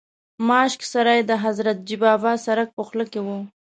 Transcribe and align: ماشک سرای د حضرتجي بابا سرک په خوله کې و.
ماشک 0.47 0.81
سرای 0.91 1.19
د 1.29 1.31
حضرتجي 1.43 1.95
بابا 2.03 2.31
سرک 2.45 2.69
په 2.77 2.81
خوله 2.87 3.05
کې 3.11 3.19
و. 3.25 3.27